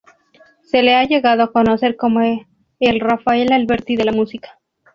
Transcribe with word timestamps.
Se 0.63 0.81
le 0.81 0.95
ha 0.95 1.03
llegado 1.05 1.43
a 1.43 1.51
conocer 1.51 1.95
como 1.95 2.21
el 2.21 2.99
Rafael 2.99 3.53
Alberti 3.53 3.95
de 3.97 4.05
la 4.05 4.11
música. 4.11 4.59